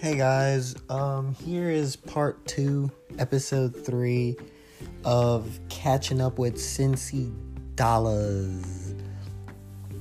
Hey 0.00 0.16
guys, 0.16 0.74
um, 0.88 1.34
here 1.44 1.68
is 1.68 1.94
part 1.94 2.46
two, 2.46 2.90
episode 3.18 3.84
three 3.84 4.34
of 5.04 5.60
catching 5.68 6.22
up 6.22 6.38
with 6.38 6.54
Cincy 6.54 7.30
Dollars. 7.76 8.94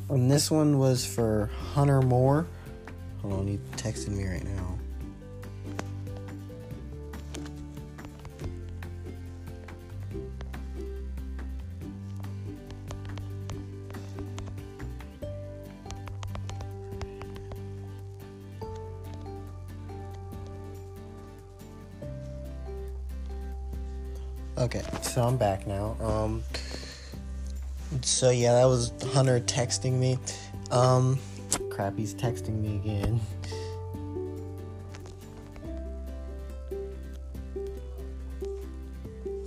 And 0.08 0.32
this 0.32 0.50
one 0.50 0.80
was 0.80 1.06
for 1.06 1.50
Hunter 1.74 2.02
Moore. 2.02 2.48
Hold 3.22 3.34
on, 3.34 3.48
he's 3.48 3.60
texting 3.76 4.12
me 4.12 4.26
right 4.26 4.46
now. 4.46 4.79
Okay, 24.60 24.82
so 25.02 25.24
I'm 25.24 25.38
back 25.38 25.66
now. 25.66 25.96
Um, 26.02 26.44
so 28.02 28.30
yeah, 28.30 28.52
that 28.56 28.66
was 28.66 28.92
Hunter 29.14 29.40
texting 29.40 29.94
me. 29.94 30.20
Um, 30.70 31.18
crap, 31.70 31.98
he's 31.98 32.14
texting 32.14 32.60
me 32.60 32.76
again. 32.76 33.22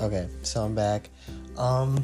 Okay, 0.00 0.28
so 0.42 0.62
I'm 0.62 0.74
back. 0.74 1.10
Um, 1.58 2.02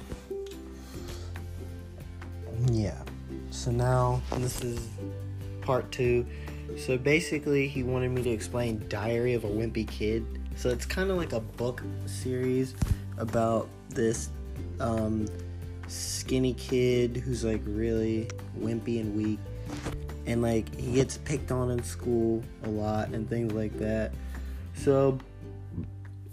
yeah. 2.70 3.02
So 3.50 3.70
now 3.70 4.20
this 4.36 4.62
is 4.62 4.86
part 5.62 5.90
two. 5.90 6.26
So 6.76 6.98
basically, 6.98 7.68
he 7.68 7.82
wanted 7.82 8.10
me 8.10 8.22
to 8.22 8.30
explain 8.30 8.84
Diary 8.88 9.34
of 9.34 9.44
a 9.44 9.48
Wimpy 9.48 9.88
Kid. 9.88 10.24
So 10.56 10.70
it's 10.70 10.86
kind 10.86 11.10
of 11.10 11.16
like 11.16 11.32
a 11.32 11.40
book 11.40 11.82
series 12.06 12.74
about 13.16 13.68
this 13.90 14.30
um, 14.80 15.26
skinny 15.86 16.54
kid 16.54 17.16
who's 17.16 17.44
like 17.44 17.62
really 17.64 18.28
wimpy 18.58 19.00
and 19.00 19.16
weak, 19.16 19.38
and 20.26 20.42
like 20.42 20.74
he 20.78 20.92
gets 20.92 21.18
picked 21.18 21.50
on 21.50 21.70
in 21.70 21.82
school 21.82 22.42
a 22.64 22.68
lot 22.68 23.08
and 23.08 23.28
things 23.28 23.52
like 23.52 23.76
that. 23.78 24.12
So 24.74 25.18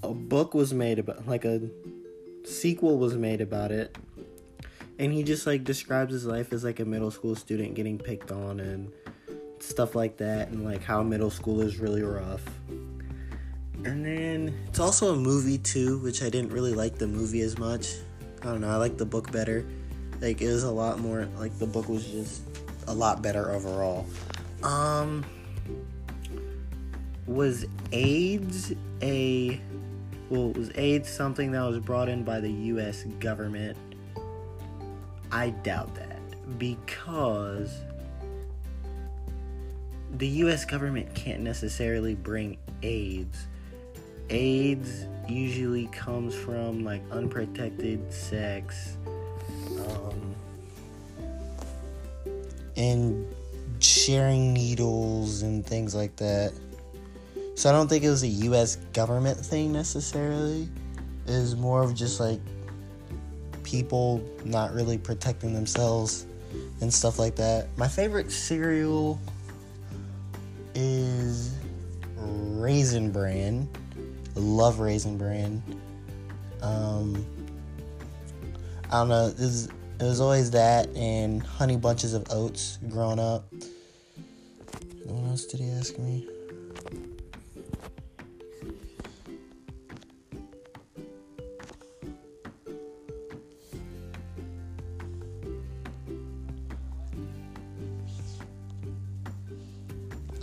a 0.04 0.14
book 0.14 0.54
was 0.54 0.74
made 0.74 1.00
about 1.00 1.28
like 1.28 1.46
a 1.46 1.62
sequel 2.46 3.00
was 3.00 3.16
made 3.16 3.42
about 3.42 3.72
it 3.72 3.98
and 5.00 5.12
he 5.12 5.24
just 5.24 5.48
like 5.48 5.64
describes 5.64 6.14
his 6.14 6.26
life 6.26 6.54
as 6.54 6.64
like 6.64 6.80
a 6.80 6.86
middle 6.86 7.12
school 7.12 7.36
student 7.36 7.74
getting 7.74 7.98
picked 7.98 8.32
on 8.32 8.60
and 8.60 8.92
stuff 9.64 9.96
like 9.96 10.18
that 10.18 10.50
and 10.50 10.64
like 10.64 10.84
how 10.84 11.04
middle 11.04 11.30
school 11.30 11.62
is 11.62 11.78
really 11.78 12.02
rough. 12.02 12.44
And 13.84 14.06
then 14.06 14.54
it's 14.68 14.80
also 14.80 15.14
a 15.14 15.18
movie 15.18 15.60
too 15.60 16.00
which 16.00 16.24
i 16.24 16.30
didn't 16.30 16.52
really 16.52 16.74
like 16.74 16.98
the 16.98 17.08
movie 17.08 17.42
as 17.42 17.58
much. 17.58 17.96
I 18.42 18.46
don't 18.46 18.62
know 18.62 18.70
i 18.70 18.78
like 18.78 18.98
the 18.98 19.06
book 19.06 19.32
better. 19.32 19.66
Like 20.22 20.42
it 20.42 20.48
was 20.48 20.64
a 20.64 20.72
lot 20.72 21.00
more 21.00 21.28
like 21.38 21.58
the 21.60 21.68
book 21.68 21.90
was 21.90 22.06
just 22.06 22.42
a 22.88 22.94
lot 22.94 23.22
better 23.22 23.52
overall. 23.52 24.06
Um 24.64 25.26
was 27.28 27.66
aids 27.92 28.74
a 29.02 29.60
well 30.30 30.52
was 30.52 30.72
aids 30.76 31.10
something 31.10 31.52
that 31.52 31.62
was 31.62 31.80
brought 31.80 32.10
in 32.10 32.24
by 32.24 32.40
the 32.40 32.50
us 32.50 33.04
government? 33.20 33.78
I 35.32 35.50
doubt 35.50 35.94
that 35.96 36.20
because 36.60 37.82
the 40.18 40.28
US 40.28 40.64
government 40.64 41.14
can't 41.14 41.42
necessarily 41.42 42.16
bring 42.16 42.58
AIDS. 42.84 43.48
AIDS 44.30 45.06
usually 45.28 45.88
comes 45.88 46.34
from 46.34 46.84
like 46.84 47.02
unprotected 47.12 48.14
sex, 48.14 48.98
um, 49.80 50.36
and 52.78 53.28
sharing 53.80 54.54
needles 54.54 55.42
and 55.42 55.66
things 55.66 55.94
like 55.94 56.16
that. 56.16 56.54
So 57.56 57.70
I 57.70 57.74
don't 57.74 57.88
think 57.88 58.04
it 58.04 58.10
was 58.10 58.24
a 58.24 58.28
US 58.28 58.78
government 58.94 59.38
thing 59.38 59.72
necessarily. 59.72 60.70
It 61.28 61.32
was 61.32 61.56
more 61.56 61.84
of 61.84 61.94
just 61.94 62.20
like 62.20 62.40
people 63.64 64.24
not 64.46 64.74
really 64.74 64.98
protecting 64.98 65.54
themselves 65.54 66.26
and 66.82 66.94
stuff 66.94 67.20
like 67.20 67.36
that. 67.36 67.68
My 67.78 67.88
favorite 67.88 68.32
cereal 68.32 69.20
is 70.76 71.56
Raisin 72.18 73.12
Bran. 73.12 73.68
Love 74.36 74.80
Raisin 74.80 75.18
Bran. 75.18 75.64
Um, 76.62 77.26
I 78.92 79.00
don't 79.00 79.10
know. 79.10 79.34
Was, 79.40 79.68
it 79.68 80.04
was 80.04 80.20
always 80.20 80.52
that 80.52 80.90
and 80.96 81.42
Honey 81.42 81.78
Bunches 81.78 82.14
of 82.14 82.26
Oats 82.30 82.80
growing 82.90 83.20
up. 83.20 83.46
What 85.06 85.30
else 85.30 85.46
did 85.46 85.62
he 85.62 85.70
ask 85.72 85.98
me? 85.98 86.28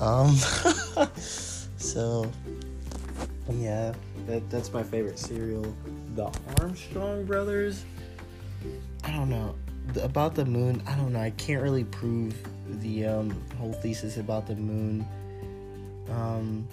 Um, 0.03 0.35
so 1.77 2.29
yeah, 3.53 3.93
that, 4.27 4.51
that's 4.51 4.73
my 4.73 4.83
favorite 4.83 5.17
cereal. 5.17 5.75
The 6.17 6.29
Armstrong 6.59 7.25
Brothers. 7.25 7.85
I 9.05 9.13
don't 9.13 9.31
know 9.31 9.55
The- 9.93 10.05
about 10.05 10.35
the 10.35 10.45
moon. 10.45 10.83
I 10.89 10.97
don't 10.97 11.13
know. 11.13 11.21
I 11.21 11.31
can't 11.31 11.63
really 11.63 11.85
prove 11.85 12.35
the 12.81 13.07
um, 13.07 13.31
whole 13.59 13.73
thesis 13.75 14.17
about 14.17 14.49
the 14.49 14.57
moon. 14.57 15.07
Um, 16.11 16.67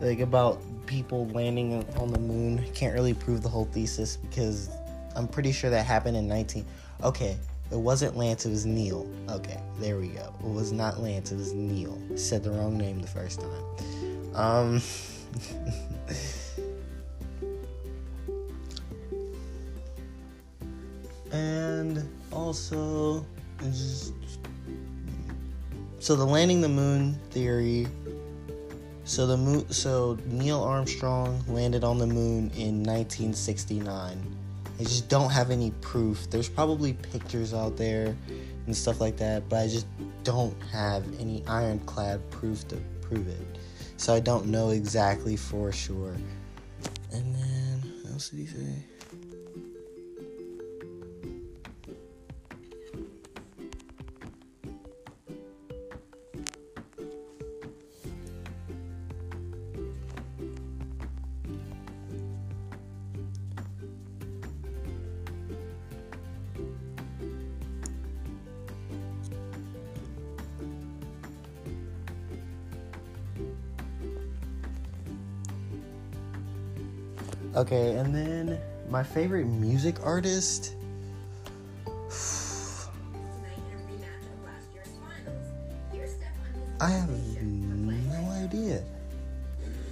like 0.00 0.18
about 0.18 0.60
people 0.86 1.28
landing 1.28 1.84
on 1.96 2.12
the 2.12 2.18
moon. 2.18 2.64
Can't 2.74 2.94
really 2.94 3.14
prove 3.14 3.42
the 3.42 3.48
whole 3.48 3.66
thesis 3.66 4.16
because 4.16 4.70
I'm 5.14 5.28
pretty 5.28 5.52
sure 5.52 5.70
that 5.70 5.86
happened 5.86 6.16
in 6.16 6.26
19. 6.26 6.66
Okay, 7.04 7.36
it 7.70 7.78
wasn't 7.78 8.16
Lance, 8.16 8.46
it 8.46 8.50
was 8.50 8.64
Neil. 8.66 9.06
Okay, 9.28 9.60
there 9.78 9.98
we 9.98 10.08
go. 10.08 10.34
It 10.40 10.50
was 10.52 10.72
not 10.72 11.00
Lance, 11.00 11.32
it 11.32 11.36
was 11.36 11.52
Neil. 11.52 11.98
Said 12.16 12.42
the 12.42 12.50
wrong 12.50 12.76
name 12.78 13.00
the 13.00 13.08
first 13.08 13.40
time. 13.40 13.64
Um 14.34 14.82
And 21.30 22.08
also 22.32 23.24
so 25.98 26.16
the 26.16 26.24
landing 26.24 26.60
the 26.60 26.68
moon 26.68 27.18
theory 27.30 27.86
so 29.04 29.26
the 29.26 29.36
moon 29.36 29.70
so 29.72 30.16
Neil 30.26 30.62
Armstrong 30.62 31.42
landed 31.48 31.82
on 31.82 31.98
the 31.98 32.06
moon 32.06 32.50
in 32.56 32.82
1969 32.82 34.27
I 34.78 34.84
just 34.84 35.08
don't 35.08 35.30
have 35.30 35.50
any 35.50 35.72
proof. 35.80 36.30
There's 36.30 36.48
probably 36.48 36.92
pictures 36.92 37.52
out 37.52 37.76
there 37.76 38.16
and 38.66 38.76
stuff 38.76 39.00
like 39.00 39.16
that, 39.16 39.48
but 39.48 39.58
I 39.58 39.66
just 39.66 39.86
don't 40.22 40.54
have 40.70 41.04
any 41.18 41.44
ironclad 41.48 42.30
proof 42.30 42.66
to 42.68 42.76
prove 43.00 43.26
it. 43.26 43.58
So 43.96 44.14
I 44.14 44.20
don't 44.20 44.46
know 44.46 44.70
exactly 44.70 45.36
for 45.36 45.72
sure. 45.72 46.16
And 47.12 47.34
then, 47.34 47.92
what 48.02 48.12
else 48.12 48.28
did 48.28 48.38
he 48.38 48.46
say? 48.46 48.84
Okay, 77.54 77.96
and 77.96 78.14
then 78.14 78.60
my 78.90 79.02
favorite 79.02 79.46
music 79.46 79.96
artist. 80.04 80.74
I 86.80 86.90
have 86.90 87.08
no 87.42 88.30
idea. 88.30 88.84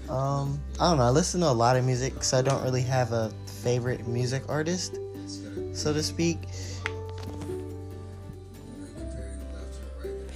Um, 0.08 0.60
I 0.78 0.88
don't 0.88 0.98
know. 0.98 1.02
I 1.02 1.10
listen 1.10 1.40
to 1.40 1.48
a 1.48 1.50
lot 1.50 1.76
of 1.76 1.84
music, 1.84 2.22
so 2.22 2.38
I 2.38 2.42
don't 2.42 2.62
really 2.62 2.82
have 2.82 3.12
a 3.12 3.32
favorite 3.46 4.06
music 4.06 4.44
artist, 4.48 4.98
so 5.72 5.92
to 5.92 6.02
speak. 6.02 6.38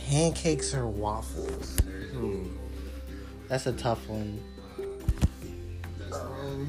Pancakes 0.09 0.75
or 0.75 0.89
waffles? 0.89 1.79
Hmm. 2.11 2.49
That's 3.47 3.67
a 3.67 3.73
tough 3.73 4.09
one. 4.09 4.43
Um, 6.13 6.69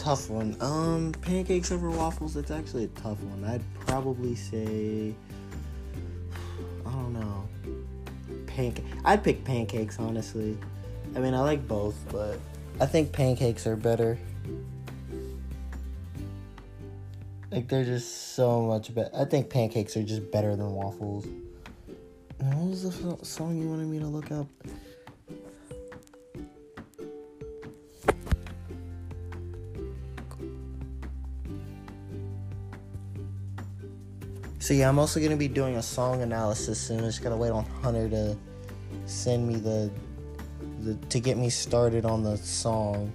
tough 0.00 0.30
one. 0.30 0.56
Um, 0.60 1.12
pancakes 1.20 1.70
over 1.70 1.90
waffles. 1.90 2.34
It's 2.34 2.50
actually 2.50 2.84
a 2.84 2.88
tough 2.88 3.22
one. 3.22 3.44
I'd 3.44 3.62
probably 3.80 4.34
say, 4.34 5.14
I 6.86 6.90
don't 6.90 7.12
know, 7.12 7.46
pancake. 8.46 8.84
I'd 9.04 9.22
pick 9.22 9.44
pancakes 9.44 9.98
honestly. 9.98 10.56
I 11.14 11.18
mean, 11.20 11.34
I 11.34 11.40
like 11.40 11.68
both, 11.68 11.96
but 12.10 12.38
I 12.80 12.86
think 12.86 13.12
pancakes 13.12 13.66
are 13.66 13.76
better. 13.76 14.18
Like 17.50 17.68
they're 17.68 17.84
just 17.84 18.34
so 18.34 18.62
much 18.62 18.94
better. 18.94 19.10
I 19.14 19.26
think 19.26 19.50
pancakes 19.50 19.96
are 19.96 20.02
just 20.02 20.30
better 20.30 20.56
than 20.56 20.72
waffles. 20.72 21.26
What 22.38 22.68
was 22.68 22.82
the 22.84 23.24
song 23.24 23.60
you 23.60 23.68
wanted 23.68 23.88
me 23.88 23.98
to 23.98 24.06
look 24.06 24.32
up? 24.32 24.46
So 34.70 34.74
yeah, 34.74 34.88
I'm 34.88 35.00
also 35.00 35.18
gonna 35.18 35.36
be 35.36 35.48
doing 35.48 35.78
a 35.78 35.82
song 35.82 36.22
analysis 36.22 36.80
soon. 36.80 37.00
I 37.00 37.06
just 37.06 37.24
gotta 37.24 37.36
wait 37.36 37.50
on 37.50 37.64
Hunter 37.82 38.08
to 38.08 38.36
send 39.04 39.48
me 39.48 39.56
the, 39.56 39.90
the 40.82 40.94
to 40.94 41.18
get 41.18 41.36
me 41.36 41.50
started 41.50 42.04
on 42.04 42.22
the 42.22 42.36
song. 42.36 43.12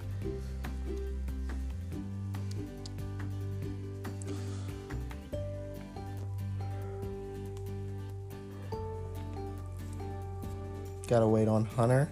Gotta 11.08 11.26
wait 11.26 11.48
on 11.48 11.64
Hunter 11.64 12.12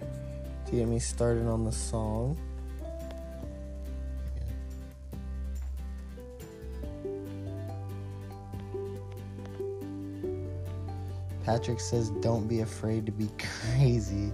to 0.68 0.72
get 0.72 0.88
me 0.88 0.98
started 0.98 1.46
on 1.48 1.66
the 1.66 1.72
song. 1.72 2.38
Patrick 11.44 11.78
says, 11.78 12.10
don't 12.10 12.48
be 12.48 12.60
afraid 12.60 13.04
to 13.06 13.12
be 13.12 13.28
crazy. 13.76 14.32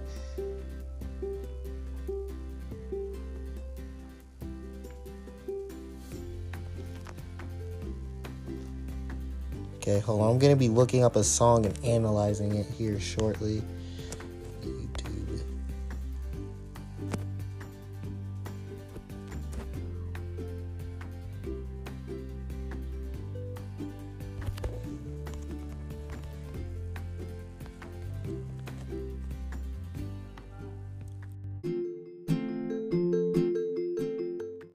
Okay, 9.75 9.99
hold 9.99 10.21
on. 10.21 10.29
I'm 10.31 10.39
going 10.39 10.53
to 10.53 10.59
be 10.59 10.69
looking 10.69 11.03
up 11.03 11.15
a 11.15 11.23
song 11.23 11.65
and 11.65 11.77
analyzing 11.83 12.55
it 12.55 12.67
here 12.67 12.99
shortly. 12.99 13.63